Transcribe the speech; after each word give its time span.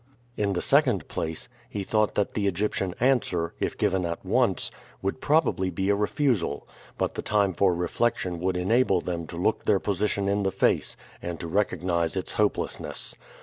In 0.35 0.53
the 0.53 0.63
second 0.63 1.07
place, 1.07 1.47
he 1.69 1.83
thought 1.83 2.15
that 2.15 2.33
the 2.33 2.47
Egyptian 2.47 2.95
answer, 2.99 3.53
if 3.59 3.77
given 3.77 4.03
at 4.03 4.25
once, 4.25 4.71
would 5.03 5.21
probably 5.21 5.69
be 5.69 5.91
a 5.91 5.95
refusal; 5.95 6.67
but 6.97 7.13
the 7.13 7.21
time 7.21 7.53
for 7.53 7.75
reflection 7.75 8.39
would 8.39 8.57
enable 8.57 9.01
them 9.01 9.27
to 9.27 9.37
look 9.37 9.65
their 9.65 9.77
position 9.79 10.27
in 10.27 10.41
the 10.41 10.51
face 10.51 10.97
and 11.21 11.39
to 11.39 11.47
recognize 11.47 12.17
its 12.17 12.31
hopelessness. 12.33 13.13